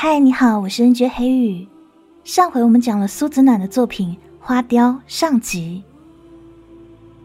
[0.00, 1.66] 嗨，你好，我是 N J 黑羽。
[2.22, 5.82] 上回我们讲了苏子暖的作品《花雕》上集，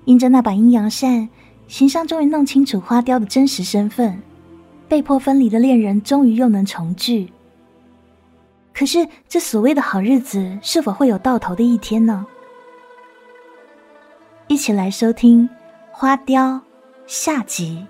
[0.05, 1.29] 因着那把阴阳扇，
[1.67, 4.19] 行商终于弄清楚花雕的真实身份，
[4.89, 7.31] 被迫分离的恋人终于又能重聚。
[8.73, 12.25] 可是，这所谓的好日子是否会有到头的一天呢？
[14.47, 15.47] 一起来收听
[15.91, 16.53] 《花雕》
[17.05, 17.85] 下集。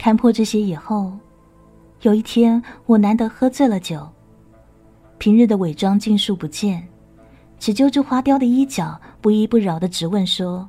[0.00, 1.12] 看破这些以后，
[2.00, 4.08] 有一天我难得喝醉了酒，
[5.18, 6.88] 平日的伪装尽数不见，
[7.58, 10.66] 只揪住花雕的衣角，不依不饶的质问说：“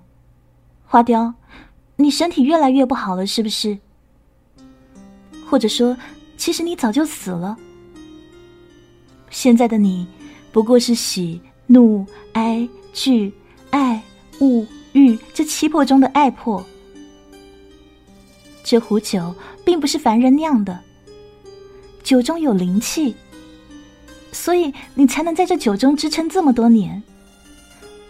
[0.84, 1.34] 花雕，
[1.96, 3.80] 你身体越来越不好了，是不是？
[5.50, 5.96] 或者说，
[6.36, 7.56] 其实你早就死了？
[9.30, 10.06] 现在的你，
[10.52, 13.34] 不过是喜怒哀惧
[13.70, 14.04] 爱
[14.40, 16.62] 恶欲这七魄中的爱魄。”
[18.64, 19.34] 这壶酒
[19.66, 20.80] 并不是凡人酿的，
[22.04, 23.16] 酒中有灵气，
[24.32, 27.02] 所以你才能在这酒中支撑这么多年。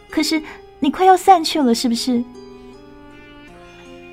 [0.09, 0.41] 可是
[0.79, 2.23] 你快要散去了，是不是？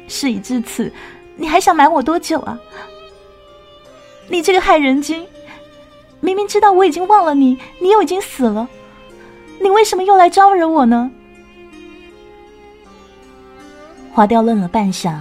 [0.07, 0.91] 事已至此，
[1.37, 2.59] 你还想瞒我多久啊？
[4.29, 5.27] 你这个害人精！
[6.21, 8.69] 明明知道我已经忘了你，你又已经死了，
[9.61, 11.11] 你为什么又来招惹我呢？
[14.13, 15.19] 花雕愣了半晌。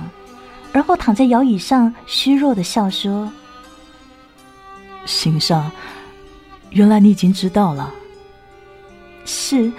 [0.77, 3.27] 然后躺在摇椅上，虚弱的笑说
[5.07, 5.71] ：“行上，
[6.69, 7.91] 原来你已经知道了。
[9.25, 9.73] 是，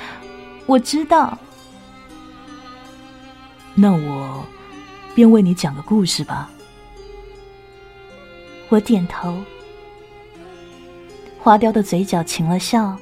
[0.67, 1.39] 我知道。
[3.77, 4.45] 那我
[5.15, 6.51] 便为你讲个故事吧。”
[8.69, 9.41] 我点头。
[11.39, 12.99] 花雕的嘴角噙了笑，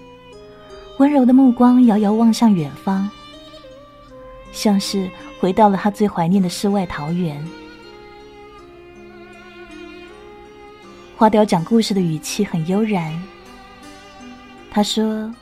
[0.98, 3.08] 温柔的目光遥遥望向远方，
[4.52, 7.42] 像是回到了他最怀念的世外桃源。
[11.18, 13.10] 花雕讲故事的语气很悠然。
[14.70, 15.34] 他说：“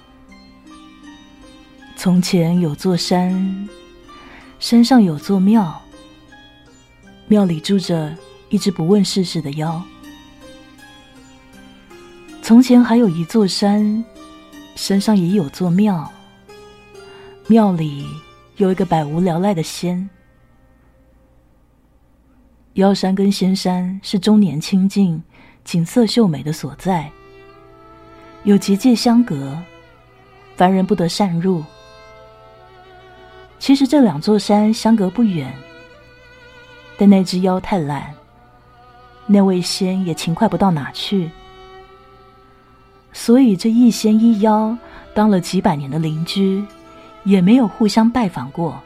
[1.99, 3.69] 从前有座山，
[4.61, 5.83] 山上有座庙，
[7.27, 8.17] 庙里住着
[8.51, 9.83] 一只不问世事的妖。
[12.41, 14.05] 从前还有一座山，
[14.77, 16.09] 山上也有座庙，
[17.49, 18.07] 庙里
[18.59, 20.09] 有一个百无聊赖的仙。
[22.75, 25.21] 妖山跟仙山是终年清净。”
[25.65, 27.11] 景色秀美的所在，
[28.45, 29.59] 有结界相隔，
[30.57, 31.65] 凡人不得擅入。
[33.59, 35.53] 其实这两座山相隔不远，
[36.99, 38.15] 但那只妖太懒，
[39.27, 41.31] 那位仙也勤快不到哪去，
[43.13, 44.77] 所以这一仙一妖
[45.15, 46.63] 当了几百年的邻居，
[47.25, 48.79] 也没有互相拜访过。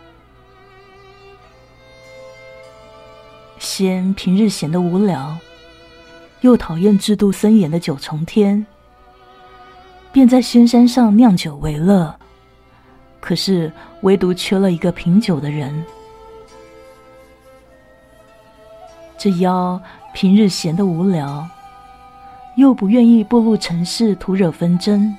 [3.59, 5.37] 仙平日闲得无聊。
[6.41, 8.65] 又讨厌制度森严的九重天，
[10.13, 12.15] 便在仙山上酿酒为乐。
[13.21, 13.71] 可是
[14.03, 15.85] 唯独缺了一个品酒的人。
[19.19, 19.81] 这妖
[20.15, 21.47] 平日闲得无聊，
[22.57, 25.13] 又不愿意步入尘世徒惹纷争，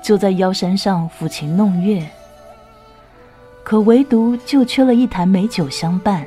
[0.00, 2.08] 就在妖山上抚琴弄月。
[3.64, 6.24] 可唯独就缺了一坛美酒相伴。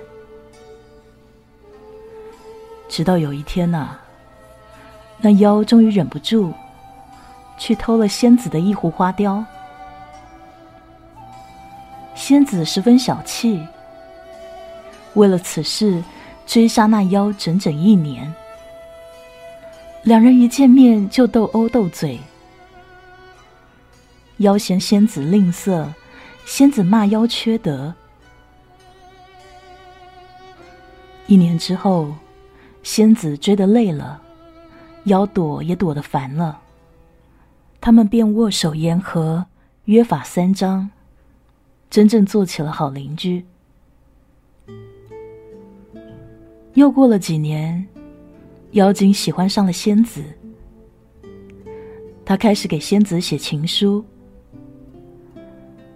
[2.93, 3.97] 直到有一天呐，
[5.17, 6.53] 那妖终于忍不住，
[7.57, 9.43] 去偷了仙子的一壶花雕。
[12.13, 13.67] 仙子十分小气，
[15.15, 16.03] 为了此事
[16.45, 18.31] 追杀那妖整整一年。
[20.03, 22.19] 两人一见面就斗殴斗嘴，
[24.37, 25.87] 妖嫌仙子吝啬，
[26.45, 27.91] 仙子骂妖缺德。
[31.25, 32.13] 一年之后。
[32.83, 34.21] 仙子追得累了，
[35.05, 36.59] 妖躲也躲得烦了，
[37.79, 39.45] 他们便握手言和，
[39.85, 40.89] 约法三章，
[41.89, 43.45] 真正做起了好邻居。
[46.73, 47.87] 又过了几年，
[48.71, 50.21] 妖精喜欢上了仙子，
[52.25, 54.03] 他开始给仙子写情书。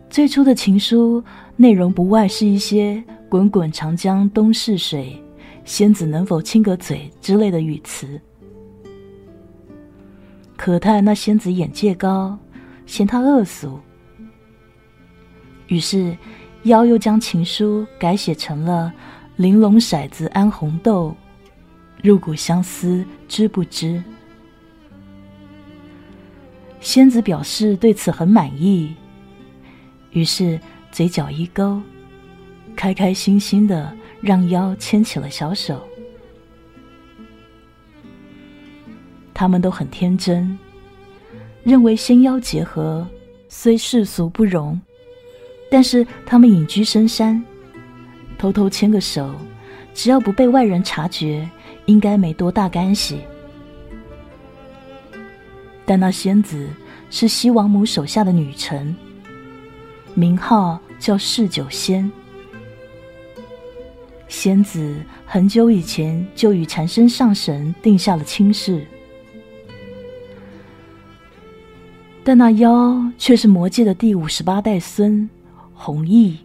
[0.10, 1.22] 最初的情书
[1.58, 5.22] 内容不外是一些“滚滚长江东逝水”。
[5.68, 8.20] 仙子能否亲个嘴之类的语词，
[10.56, 12.40] 可叹那仙子眼界高，
[12.86, 13.78] 嫌他恶俗。
[15.68, 16.18] 于是，
[16.64, 18.94] 妖又将情书改写成了
[19.36, 21.14] “玲珑骰子安红豆，
[22.02, 24.02] 入骨相思知不知”。
[26.80, 28.96] 仙子表示对此很满意，
[30.12, 30.58] 于是
[30.94, 31.82] 嘴角一勾，
[32.74, 33.94] 开开心心的
[34.28, 35.82] 让妖牵起了小手。
[39.34, 40.60] 他们都很天真，
[41.64, 43.08] 认为仙妖结合
[43.48, 44.78] 虽世俗不容，
[45.72, 47.42] 但是他们隐居深山，
[48.38, 49.34] 偷偷牵个手，
[49.94, 51.50] 只要不被外人察觉，
[51.86, 53.22] 应该没多大干系。
[55.86, 56.68] 但那仙子
[57.10, 58.94] 是西王母手下的女臣，
[60.16, 62.12] 名号叫释九仙。
[64.28, 68.86] 仙子很久以前就与缠身上神定下了亲事。
[72.24, 75.30] 但那妖却是魔界的第五十八代孙
[75.74, 76.38] 弘毅。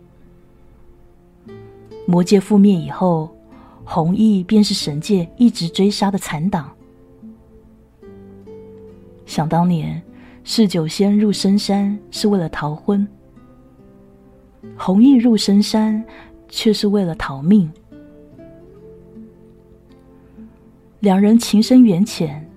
[2.07, 3.35] 魔界覆灭以后，
[3.85, 6.71] 弘毅便是神界一直追杀的残党。
[9.27, 10.01] 想当年，
[10.45, 13.07] 释九仙入深山是为了逃婚，
[14.77, 16.05] 弘毅入深山
[16.53, 17.69] 却是为了逃命。
[21.01, 22.49] 两人情深缘浅，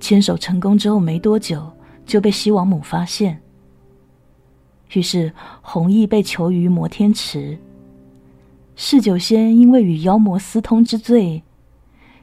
[0.00, 1.70] 牵手成功之后没多久。
[2.04, 3.42] 就被西王母发现，
[4.92, 7.58] 于是弘毅被囚于摩天池。
[8.76, 11.42] 嗜酒仙因为与妖魔私通之罪，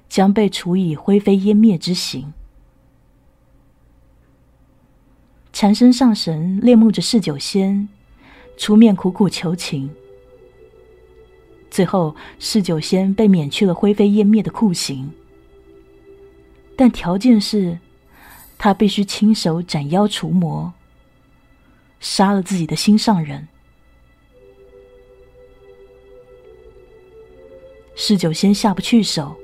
[0.08, 2.32] 将被处以灰飞烟灭之刑。
[5.52, 7.90] 缠身上神恋慕着嗜酒仙，
[8.56, 9.90] 出面苦苦求情。
[11.74, 15.12] 最后，释九仙被免去了灰飞烟灭的酷刑，
[16.78, 17.80] 但条件是。
[18.56, 20.72] 他必须亲手斩妖除魔，
[22.00, 23.46] 杀了自己的心上人。
[27.94, 29.36] 释九仙下不去手，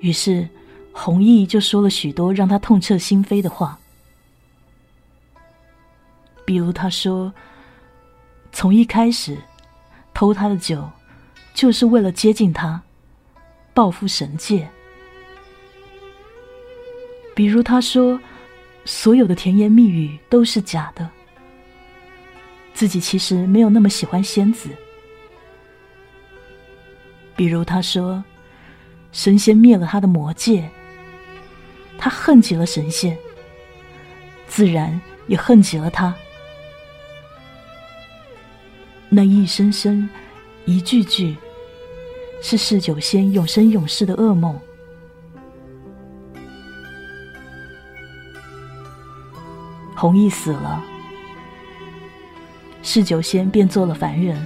[0.00, 0.48] 于是
[0.92, 3.78] 弘毅就说了许多让他痛彻心扉的话，
[6.46, 7.30] 比如他说
[8.50, 9.36] ：“从一开始
[10.18, 10.90] 偷他的酒，
[11.54, 12.82] 就是为了接近他，
[13.72, 14.68] 报复神界。”
[17.36, 18.18] 比如他说，
[18.84, 21.08] 所有的甜言蜜语都是假的，
[22.74, 24.68] 自己其实没有那么喜欢仙子。
[27.36, 28.24] 比如他说，
[29.12, 30.68] 神仙灭了他的魔界，
[31.96, 33.16] 他恨极了神仙，
[34.48, 36.12] 自然也恨极了他。
[39.10, 40.08] 那一声声，
[40.66, 41.34] 一句句，
[42.42, 44.58] 是嗜酒仙永生永世的噩梦。
[49.96, 50.84] 弘毅死了，
[52.82, 54.38] 嗜酒仙便做了凡人。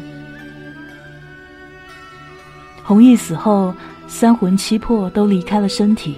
[2.84, 3.74] 弘毅死后，
[4.06, 6.16] 三魂七魄都离开了身体，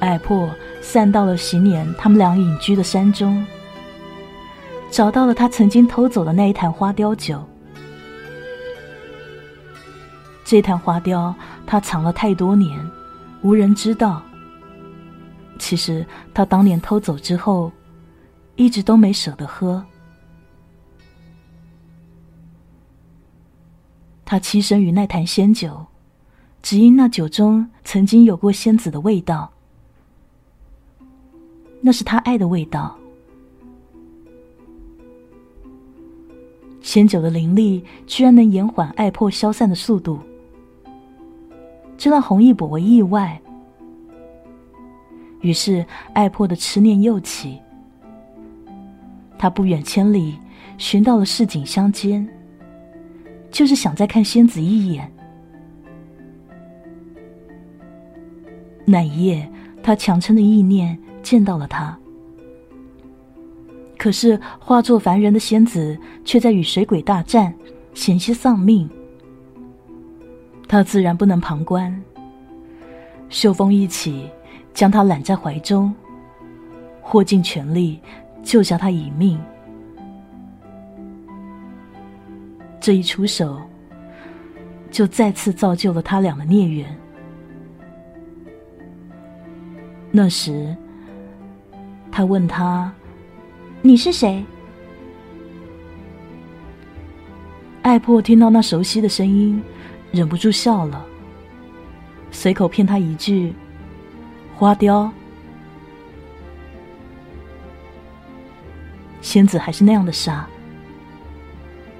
[0.00, 3.46] 爱魄散到了昔年他们俩隐居的山中，
[4.90, 7.42] 找到了他曾经偷走的那一坛花雕酒。
[10.44, 11.34] 这坛花雕，
[11.66, 12.78] 他藏了太多年，
[13.42, 14.22] 无人知道。
[15.58, 17.70] 其实他当年偷走之后，
[18.56, 19.84] 一直都没舍得喝。
[24.24, 25.86] 他栖身于那坛仙酒，
[26.62, 29.50] 只因那酒中曾经有过仙子的味道，
[31.80, 32.97] 那是他爱的味道。
[36.80, 40.18] 仙酒的灵力居然能延缓爱魄消散的速度，
[41.96, 43.40] 这让弘毅颇为意外。
[45.40, 47.58] 于是，爱破的痴念又起。
[49.38, 50.36] 他不远千里
[50.78, 52.28] 寻到了市井乡间，
[53.50, 55.12] 就是想再看仙子一眼。
[58.84, 59.48] 那一夜，
[59.82, 61.96] 他强撑的意念见到了他，
[64.08, 67.52] 可是化作凡人的仙子却在与水鬼大战，
[67.92, 68.88] 险些丧命。
[70.66, 71.94] 他自然不能旁观，
[73.28, 74.30] 秀峰一起。
[74.72, 75.94] 将他揽在怀中，
[77.02, 78.00] 豁尽全力
[78.42, 79.38] 救下他一命。
[82.80, 83.60] 这一出手，
[84.90, 86.98] 就再次造就了他俩的孽缘。
[90.10, 90.74] 那时，
[92.10, 92.90] 他问他
[93.82, 94.44] ：“你是谁？”
[97.82, 99.62] 爱破听到那熟悉的声音，
[100.12, 101.04] 忍不住笑了，
[102.30, 103.54] 随口骗他一句。
[104.54, 105.10] 花雕，
[109.20, 110.48] 仙子还是那样的傻，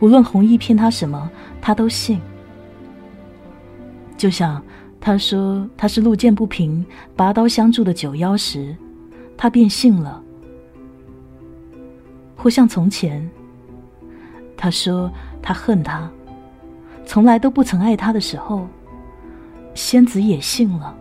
[0.01, 1.31] 无论红毅骗他什么，
[1.61, 2.21] 他都信。
[4.17, 4.61] 就像
[5.01, 8.77] 他说他是路见不平拔刀相助的九妖时，
[9.37, 10.21] 他便信了；
[12.39, 13.29] 或像从前，
[14.57, 15.11] 他说
[15.43, 16.09] 他恨他，
[17.05, 18.65] 从来都不曾爱他的时候，
[19.75, 20.97] 仙子也信了。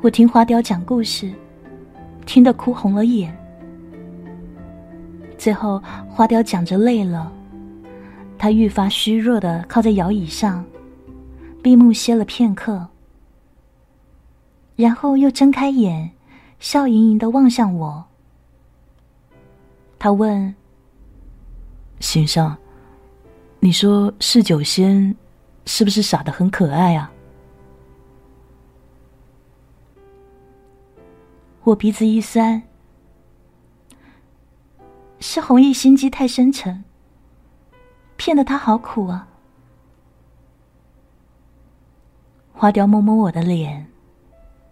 [0.00, 1.32] 我听花雕讲故事，
[2.24, 3.36] 听得哭红了眼。
[5.36, 7.30] 最后，花雕讲着累了，
[8.38, 10.64] 他愈发虚弱的靠在摇椅上，
[11.60, 12.86] 闭目歇了片刻，
[14.76, 16.10] 然后又睁开眼，
[16.58, 18.04] 笑盈盈的望向我。
[19.98, 20.54] 他问
[22.00, 22.56] ：“心上，
[23.60, 25.14] 你说侍酒仙
[25.66, 27.12] 是不是傻的很可爱啊？”
[31.62, 32.60] 我鼻子一酸，
[35.20, 36.82] 是弘毅心机太深沉，
[38.16, 39.28] 骗得他好苦啊。
[42.52, 43.86] 花雕摸摸我的脸，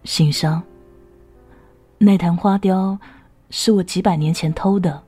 [0.05, 0.63] 心伤。
[1.99, 2.99] 那坛花雕
[3.51, 5.03] 是我几百年前偷的，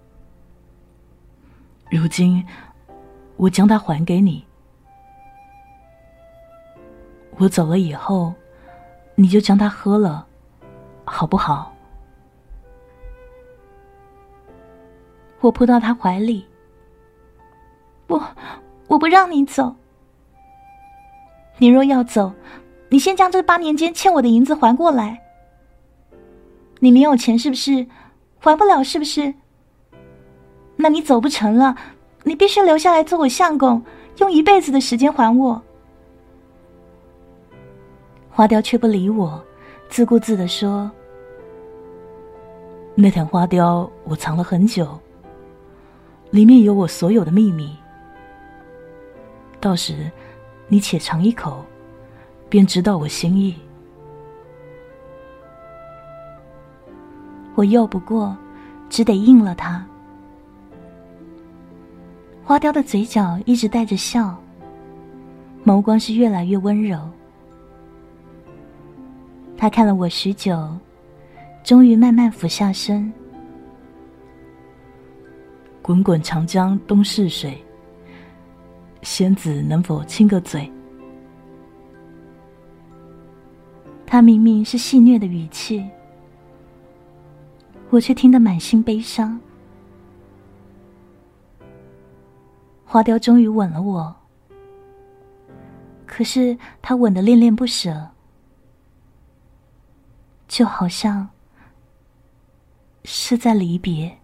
[1.91, 2.45] 如今
[3.37, 4.45] 我将它还给你。
[7.39, 8.35] 我走了以后，
[9.15, 10.27] 你就将它喝了，
[11.05, 11.73] 好不好？
[15.41, 16.47] 我扑到他怀里，
[18.07, 18.21] 不，
[18.87, 19.75] 我不让你走。
[21.59, 22.33] 你若要走，
[22.93, 25.19] 你先将这八年间欠我的银子还过来。
[26.79, 27.87] 你没有钱是不是？
[28.39, 29.33] 还不了是不是？
[30.77, 31.75] 那你走不成了，
[32.23, 33.83] 你必须留下来做我相公，
[34.19, 35.63] 用一辈子的时间还我。
[38.29, 39.43] 花雕却不理我，
[39.89, 40.91] 自顾自的说
[42.95, 45.01] ：“那坛花雕我藏了很久。”
[46.31, 47.75] 里面有我所有的秘密，
[49.61, 50.11] 到时
[50.69, 51.65] 你且尝一口，
[52.53, 53.55] 便知道我心意。
[57.55, 58.37] 我拗不过，
[58.91, 59.83] 只得应了他。
[62.45, 64.39] 花雕的嘴角一直带着笑，
[65.65, 67.01] 眸光是越来越温柔。
[69.57, 70.69] 他看了我许久，
[71.65, 73.11] 终于慢慢俯下身。
[75.81, 77.57] 滚滚长江东逝水，
[79.01, 80.71] 仙子能否亲个嘴？
[84.13, 85.83] 他明明是戏谑的语气，
[87.89, 89.41] 我却听得满心悲伤。
[92.85, 94.15] 花雕终于吻了我，
[96.05, 98.11] 可是他吻的恋恋不舍，
[100.47, 101.27] 就好像
[103.05, 104.19] 是在离别。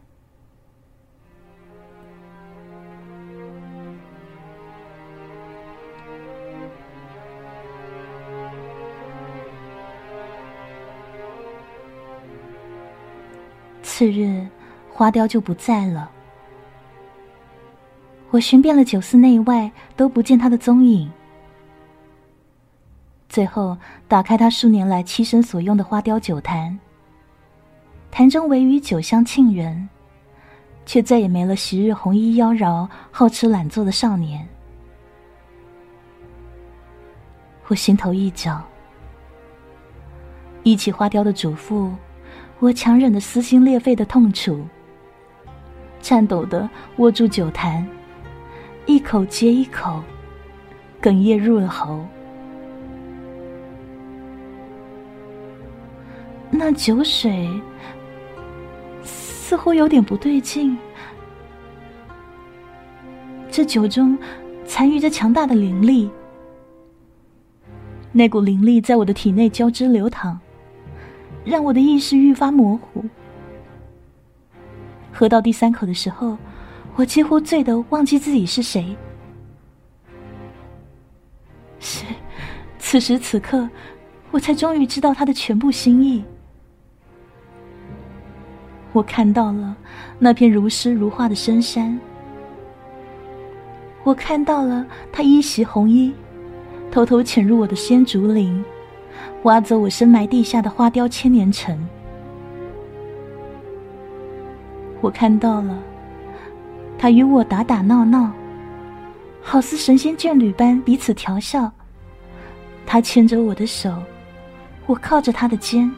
[13.99, 14.47] 次日，
[14.93, 16.09] 花雕就不在了。
[18.31, 21.11] 我寻遍了酒肆内外，都不见他的踪影。
[23.29, 23.77] 最后，
[24.07, 26.79] 打开他数年来栖身所用的花雕酒坛，
[28.09, 29.89] 坛中唯余酒香沁人，
[30.87, 34.47] 却再也没了昔日红衣妖娆、好吃懒做的少年。
[37.67, 38.63] 我心头一绞，
[40.63, 41.91] 忆起花雕的嘱咐。
[42.61, 44.61] 我强忍着撕心裂肺的痛楚，
[46.01, 47.87] 颤抖的握住酒坛，
[48.85, 50.03] 一口接一口，
[51.01, 52.05] 哽咽入了喉。
[56.51, 57.49] 那酒水
[59.05, 60.77] 似乎有点不对劲，
[63.51, 64.19] 这酒中
[64.67, 66.11] 残余着强大的灵力，
[68.11, 70.41] 那股灵力在我的体内交织流淌。
[71.45, 73.05] 让我的意识愈发模糊。
[75.13, 76.37] 喝到第三口的时候，
[76.95, 78.97] 我几乎醉得忘记自己是谁。
[81.81, 82.05] 是，
[82.79, 83.69] 此时此刻，
[84.31, 86.23] 我才终于知道他的全部心意。
[88.93, 89.77] 我看到了
[90.19, 91.99] 那片如诗如画的深山，
[94.03, 96.13] 我看到了他一袭红衣，
[96.91, 98.65] 偷偷潜入我的仙竹林。
[99.45, 101.79] 挖走我深埋地下的花雕千年城，
[105.01, 105.79] 我看到了
[106.99, 108.31] 他与我打打闹闹，
[109.41, 111.71] 好似神仙眷侣般彼此调笑。
[112.85, 113.95] 他牵着我的手，
[114.87, 115.91] 我靠着他的肩，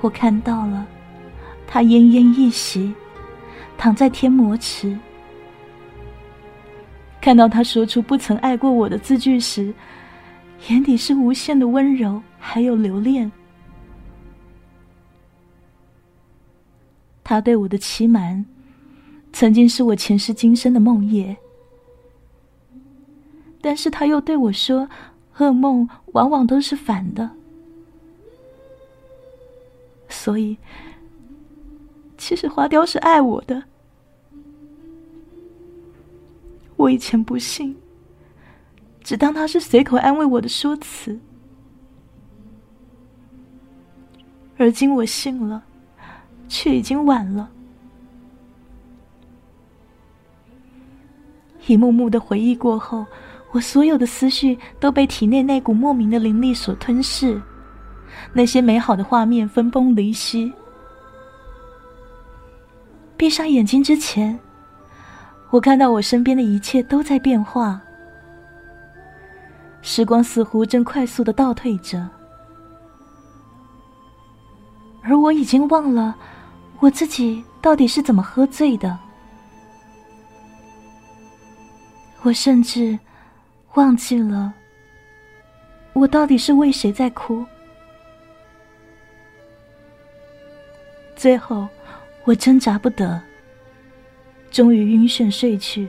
[0.00, 0.86] 我看到了
[1.66, 2.94] 他奄奄一息，
[3.76, 4.96] 躺在天魔池。
[7.20, 9.74] 看到他说出不曾爱过我的字句时，
[10.68, 13.30] 眼底是无限的温柔，还有留恋。
[17.22, 18.44] 他对我的欺瞒，
[19.32, 21.36] 曾经是我前世今生的梦魇。
[23.60, 24.88] 但是他又对我说
[25.38, 27.28] ：“噩梦往往都是反的。”
[30.08, 30.56] 所以，
[32.16, 33.62] 其实花雕是爱我的。
[36.76, 37.76] 我以前不信，
[39.06, 41.16] 只当他是随口安慰我的说辞，
[44.58, 45.62] 而今我信了。
[46.48, 47.48] 却已经晚了。
[51.66, 53.04] 一幕幕的回忆过后，
[53.50, 57.42] 我所有的思绪都被体内那股莫名的灵力所吞噬，
[58.32, 60.52] 那些美好的画面分崩离析。
[63.16, 64.38] 闭上眼睛之前，
[65.50, 67.80] 我看到我身边的一切都在变化，
[69.86, 72.10] 时光似乎正快速的倒退着，
[75.00, 76.16] 而我已经忘了。
[76.80, 78.98] 我自己到底是怎么喝醉的？
[82.22, 82.98] 我甚至
[83.74, 84.52] 忘记了，
[85.92, 87.46] 我到底是为谁在哭。
[91.14, 91.68] 最后，
[92.24, 93.22] 我挣扎不得，
[94.50, 95.88] 终于晕眩睡去，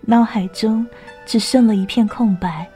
[0.00, 0.84] 脑海中
[1.30, 2.68] 只剩了一片空白。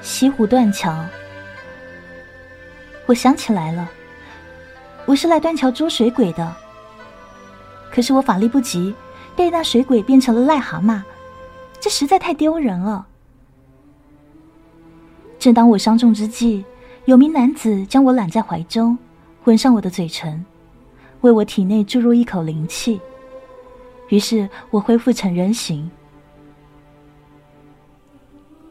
[0.00, 1.04] 西湖断桥，
[3.06, 3.90] 我想起来了，
[5.06, 6.54] 我是来断桥捉水鬼的。
[7.90, 8.94] 可是我法力不及，
[9.34, 11.02] 被那水鬼变成了癞蛤蟆，
[11.80, 13.06] 这实在太丢人了。
[15.38, 16.64] 正当我伤重之际，
[17.06, 18.96] 有名男子将我揽在怀中，
[19.44, 20.44] 吻上我的嘴唇，
[21.22, 23.00] 为我体内注入一口灵气，
[24.08, 25.90] 于是我恢复成人形。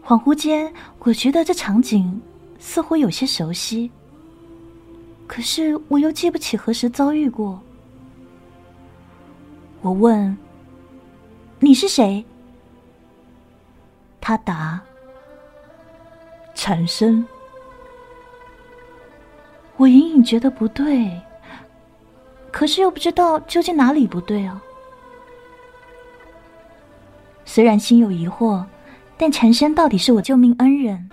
[0.07, 2.21] 恍惚间，我觉得这场景
[2.59, 3.91] 似乎有些熟悉，
[5.27, 7.61] 可是我又记不起何时遭遇过。
[9.81, 10.37] 我问
[11.59, 12.23] ：“你是谁？”
[14.21, 14.79] 他答
[16.55, 17.27] ：“产生。”
[19.75, 21.11] 我隐隐觉得不对，
[22.49, 24.63] 可是又不知道究竟哪里不对啊。
[27.43, 28.63] 虽然心有疑惑。
[29.17, 31.09] 但禅生到底是我救命恩人，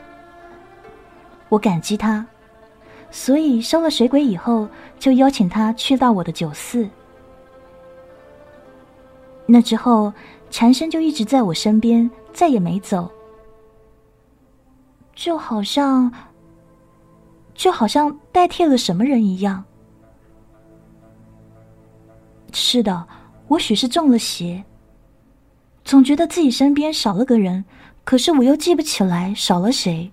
[1.49, 2.25] 我感激他，
[3.11, 6.87] 所以收了水鬼以后，就邀请他去到我的酒肆。
[9.47, 10.12] 那之后，
[10.51, 13.11] 禅生就一直在我身边，再也没走，
[15.14, 16.12] 就好像，
[17.55, 19.64] 就好像代替了什么人一样。
[22.53, 23.07] 是的，
[23.49, 24.62] 我许是中了邪，
[25.85, 27.64] 总觉得自己身边少了个人。
[28.05, 30.11] 可是我又记不起来少了谁，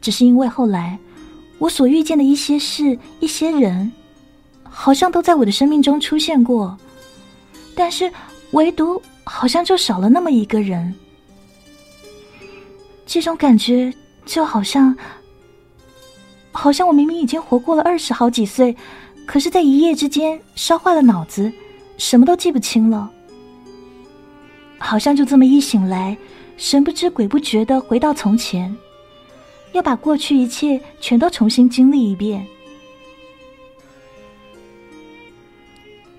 [0.00, 0.98] 只是因为后来
[1.58, 3.90] 我所遇见的一些事、一些人，
[4.62, 6.76] 好像都在我的生命中出现过，
[7.74, 8.12] 但是
[8.50, 10.94] 唯独好像就少了那么一个人。
[13.06, 13.92] 这种感觉
[14.26, 14.94] 就好像，
[16.52, 18.76] 好像我明明已经活过了二十好几岁，
[19.26, 21.50] 可是在一夜之间烧坏了脑子，
[21.96, 23.10] 什么都记不清了。
[24.78, 26.16] 好像就这么一醒来，
[26.56, 28.74] 神不知鬼不觉的回到从前，
[29.72, 32.46] 要把过去一切全都重新经历一遍。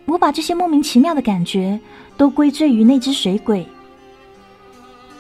[0.06, 1.80] 我把这些莫名其妙的感觉
[2.16, 3.68] 都归罪于那只水鬼，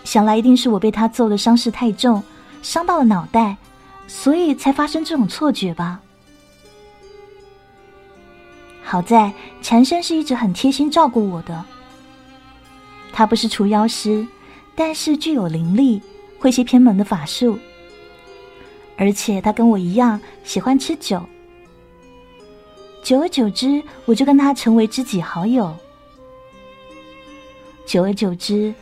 [0.03, 2.23] 想来一定是我被他揍的伤势太重，
[2.61, 3.57] 伤到了脑袋，
[4.07, 5.99] 所以才发生这种错觉吧。
[8.83, 11.65] 好在禅生是一直很贴心照顾我的。
[13.17, 14.27] 他不是除妖师，
[14.75, 16.01] 但是具有灵力，
[16.37, 17.57] 会些偏门的法术。
[18.97, 21.23] 而且他跟我一样喜欢吃酒，
[23.01, 25.73] 久而久之，我就跟他成为知己好友。
[27.85, 28.75] 久而久之，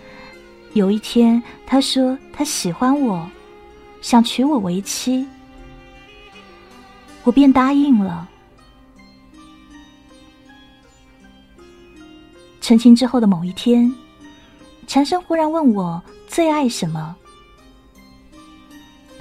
[0.74, 3.30] 有一天他说他喜欢我，
[4.02, 5.28] 想娶我为妻，
[7.24, 8.28] 我便答应了。
[12.62, 13.94] 成亲之后的某一天，
[14.88, 17.16] 禅生忽然问我最爱什么。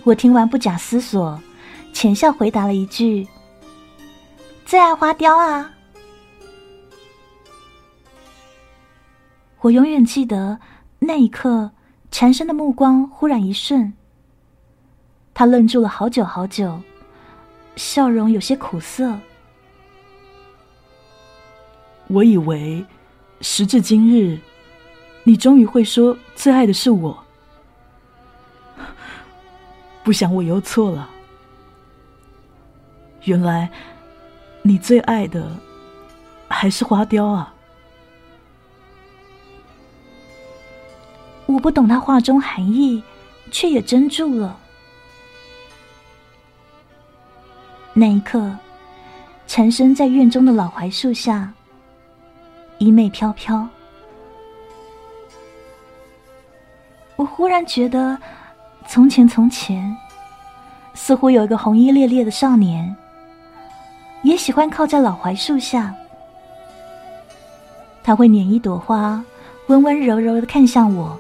[0.05, 1.40] 我听完不假思索，
[1.92, 3.27] 浅笑回答了一句
[4.66, 5.72] ：“最爱花雕啊。”
[9.61, 10.59] 我永远记得
[10.98, 11.70] 那一刻，
[12.11, 13.92] 禅生的目光忽然一瞬，
[15.33, 16.83] 他愣住了好久好久，
[17.77, 19.16] 笑容有些苦涩。
[22.09, 22.85] 我以为，
[23.40, 24.40] 时至今日，
[25.25, 27.25] 你终于会说最爱的是我。
[30.03, 31.09] 不想我又错了，
[33.23, 33.71] 原来
[34.63, 35.57] 你最爱的
[36.49, 37.55] 还是花雕啊！
[41.47, 43.01] 我不懂他话中含义，
[43.53, 44.59] 却也怔住了。
[47.93, 48.59] 那一刻，
[49.47, 51.53] 缠身在院中的老槐树下，
[52.79, 53.69] 衣袂飘飘。
[57.23, 58.19] 我忽然觉得。
[58.85, 59.97] 从前，从前，
[60.93, 62.97] 似乎有一个红衣猎猎的少年，
[64.23, 65.95] 也喜欢靠在老槐树下。
[68.03, 69.25] 他会捻一朵花，
[69.69, 71.17] 温温柔柔的看向我。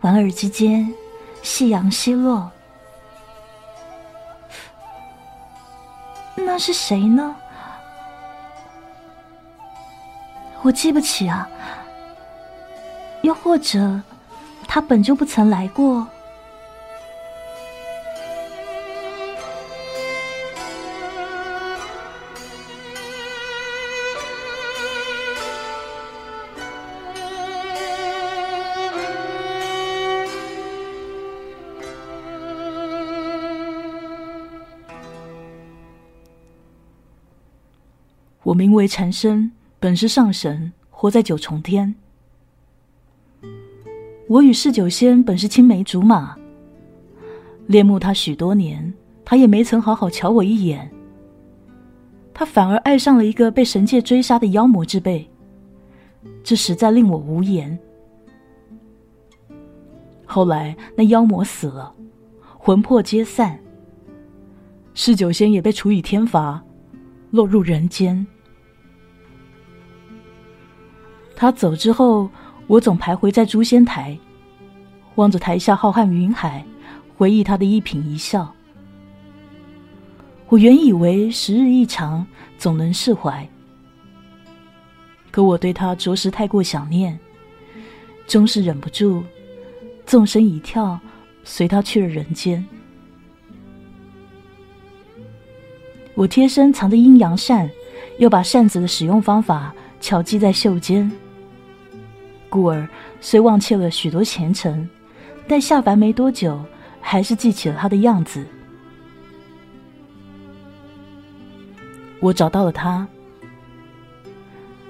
[0.00, 0.90] 莞尔之间，
[1.42, 2.50] 夕阳西落。
[6.34, 7.36] 那是谁呢？
[10.62, 11.46] 我记不起啊。
[13.28, 14.00] 又或者……
[14.66, 16.06] 他本就不曾来过。
[38.42, 41.94] 我名为禅生，本是上神，活在九重天。
[44.28, 46.36] 我与释九仙本是青梅竹马，
[47.66, 48.92] 恋慕他许多年，
[49.24, 50.90] 他也没曾好好瞧我一眼。
[52.34, 55.26] 他反而爱上了一个被神界追杀的妖魔之辈，
[56.44, 57.76] 这实在令我无言。
[60.26, 61.94] 后来那妖魔死了，
[62.58, 63.58] 魂魄皆散，
[64.92, 66.62] 释九仙也被处以天罚，
[67.30, 68.26] 落入人间。
[71.34, 72.28] 他走之后。
[72.68, 74.16] 我总徘徊在诛仙台，
[75.14, 76.62] 望着台下浩瀚云海，
[77.16, 78.54] 回忆他的一颦一笑。
[80.48, 82.26] 我原以为时日一长，
[82.58, 83.48] 总能释怀，
[85.30, 87.18] 可我对他着实太过想念，
[88.26, 89.24] 终是忍不住，
[90.04, 91.00] 纵身一跳，
[91.44, 92.62] 随他去了人间。
[96.14, 97.70] 我贴身藏着阴阳扇，
[98.18, 101.10] 又把扇子的使用方法巧记在袖间。
[102.48, 102.88] 故而
[103.20, 104.88] 虽忘却了许多前尘，
[105.46, 106.64] 但下凡没多久，
[107.00, 108.44] 还是记起了他的样子。
[112.20, 113.06] 我找到了他，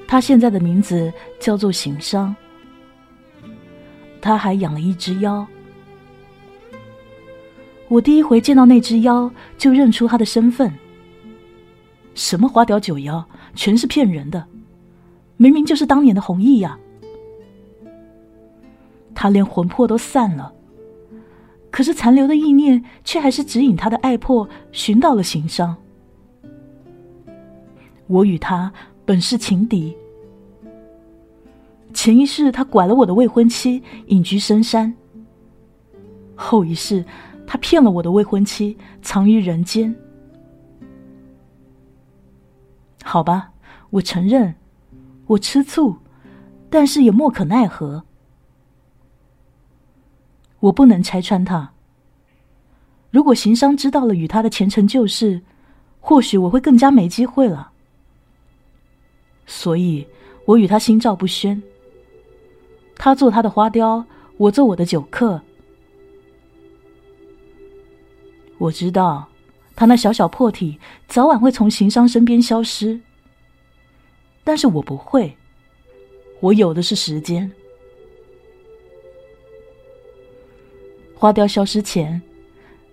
[0.06, 2.34] 他现在的名字叫做行商。
[4.20, 5.46] 他还养了一只妖。
[7.88, 10.72] 我第一回见到那只妖，就认出他的身份。
[12.14, 14.44] 什么花雕九妖，全是骗人的，
[15.36, 16.78] 明明就是当年的弘毅呀！
[19.20, 20.52] 他连魂魄都散了，
[21.72, 25.76] 可是残留的意念却还是指引他的爱魄寻到了行商。
[28.06, 28.72] 我与他
[29.04, 29.96] 本是情敌，
[31.92, 34.94] 前一世他拐了我的未婚妻隐居深山，
[36.36, 37.04] 后一世
[37.44, 39.92] 他骗了我的未婚妻藏于人间。
[43.02, 43.50] 好吧，
[43.90, 44.54] 我承认，
[45.26, 45.96] 我吃醋，
[46.70, 48.04] 但是也莫可奈何。
[50.60, 51.72] 我不能拆穿他。
[53.10, 55.40] 如果行商知道了与他的前尘旧事，
[56.00, 57.70] 或许我会更加没机会了。
[59.46, 60.06] 所以，
[60.44, 61.62] 我与他心照不宣。
[62.96, 64.04] 他做他的花雕，
[64.36, 65.40] 我做我的酒客。
[68.58, 69.26] 我知道，
[69.76, 73.00] 他那小小破体早晚会从行商身边消失，
[74.44, 75.34] 但是我不会。
[76.40, 77.50] 我有的是时间。
[81.18, 82.22] 花雕消失前，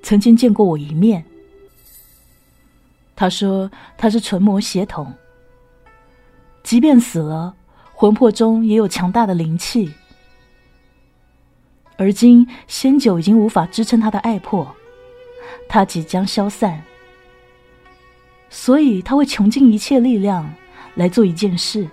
[0.02, 1.24] 曾经见过我一面。
[3.16, 5.14] 他说他是纯魔血统，
[6.64, 7.54] 即便死了，
[7.94, 9.94] 魂魄中也有强大的灵气。
[11.98, 14.76] 而今仙酒已经无法支撑他的爱魄，
[15.70, 16.84] 他即将消散，
[18.50, 20.52] 所以他会穷尽一切力量
[20.96, 21.88] 来做一件事。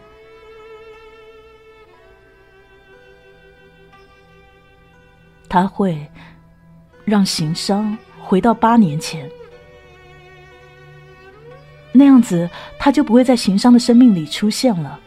[5.52, 6.10] 他会
[7.04, 9.30] 让行商回到八年前，
[11.92, 14.98] 那样子他就不会在行商的生命里出现了。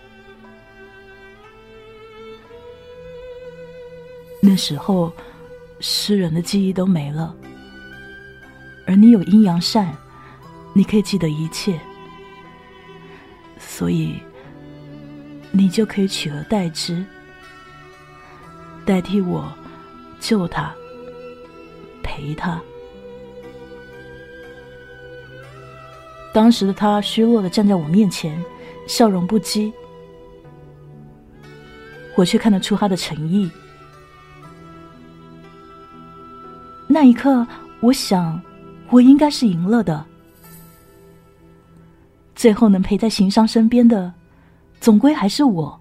[4.39, 5.11] 那时候，
[5.79, 7.35] 诗人的记忆都没了，
[8.85, 9.97] 而你有阴阳扇，
[10.73, 11.79] 你可以记得一切，
[13.57, 14.19] 所以
[15.51, 17.03] 你就可以取而代之，
[18.85, 19.51] 代替我。
[20.25, 20.73] 救他，
[22.01, 22.59] 陪他。
[26.33, 28.43] 当时的他虚弱的站在我面前，
[28.87, 29.71] 笑容不羁，
[32.15, 33.47] 我却看得出他的诚意。
[36.87, 37.45] 那一刻，
[37.79, 38.41] 我想，
[38.89, 40.03] 我应该是赢了的。
[42.33, 44.11] 最后能陪在行商身边的，
[44.79, 45.79] 总归还是我。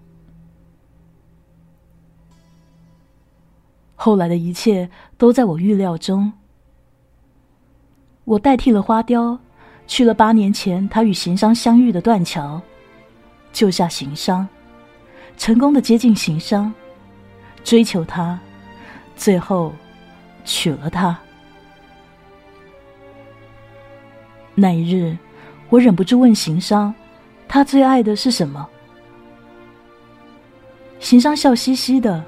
[4.05, 6.31] 后来的一切都在我预料中。
[8.25, 9.39] 我代替了花雕，
[9.87, 12.61] 去了八年前他与行商相遇的断桥，
[13.51, 14.47] 救下行商，
[15.39, 16.71] 成功的接近行商，
[17.65, 18.39] 追求他，
[19.17, 19.73] 最后
[20.45, 21.19] 娶了他。
[24.55, 25.17] 那一日，
[25.71, 26.95] 我忍不住问行商
[27.49, 28.69] ：“他最爱的是什么？”
[31.01, 32.23] 行商笑嘻嘻的。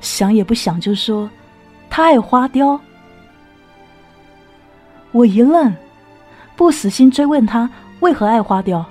[0.00, 1.28] 想也不想就说，
[1.88, 2.80] 他爱花雕。
[5.10, 5.74] 我一愣，
[6.56, 8.84] 不死心追问他为何爱花雕，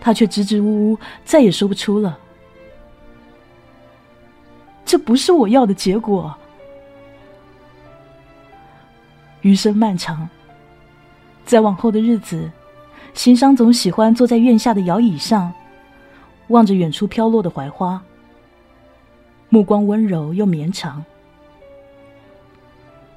[0.00, 2.18] 他却支支吾吾，再也说不出了。
[4.84, 6.34] 这不是我要的结果。
[9.42, 10.28] 余生漫长，
[11.44, 12.50] 在往后的日子，
[13.12, 15.52] 行商总喜欢坐在院下的摇椅上，
[16.48, 18.02] 望着远处飘落的槐花。
[19.48, 21.04] 目光温柔又绵长。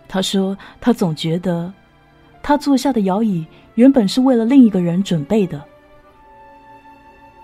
[0.07, 1.71] 他说：“他总觉得，
[2.43, 5.63] 他坐下的摇椅原本是为了另一个人准备的。”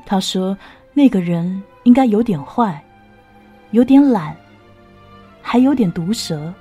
[0.06, 0.58] 他说
[0.94, 2.84] ：“那个人应该有点坏，
[3.72, 4.36] 有点懒，
[5.42, 6.54] 还有点毒舌。”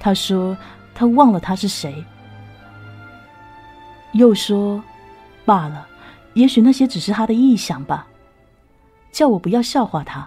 [0.00, 0.56] 他说
[0.94, 2.02] ：“他忘了他是谁。”
[4.12, 4.82] 又说
[5.44, 5.86] ：“罢了，
[6.34, 8.06] 也许那些只是他的臆想吧。”
[9.10, 10.26] 叫我不要笑话他。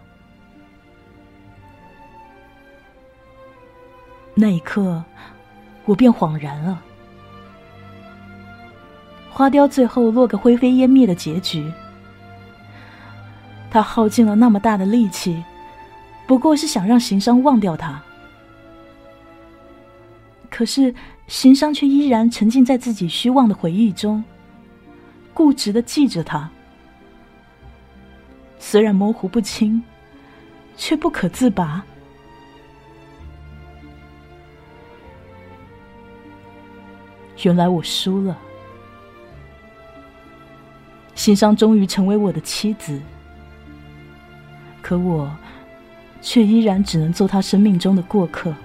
[4.35, 5.03] 那一刻，
[5.85, 6.81] 我便恍然了。
[9.29, 11.71] 花雕最后落个灰飞烟灭的结局。
[13.69, 15.43] 他耗尽了那么大的力气，
[16.27, 18.01] 不过是想让行商忘掉他。
[20.49, 20.93] 可是
[21.27, 24.23] 行商却依然沉浸在自己虚妄的回忆中，
[25.33, 26.49] 固执的记着他。
[28.65, 29.83] 虽然模糊不清，
[30.77, 31.83] 却不可自拔。
[37.43, 38.35] 原来我输了，
[41.13, 42.99] 心伤终于成为我的妻子，
[44.81, 45.29] 可我
[46.21, 48.55] 却依然只能做他生命中的过客。